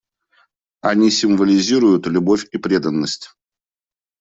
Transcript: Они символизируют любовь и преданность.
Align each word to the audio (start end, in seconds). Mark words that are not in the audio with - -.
Они 0.81 1.11
символизируют 1.11 2.07
любовь 2.07 2.47
и 2.51 2.57
преданность. 2.57 3.35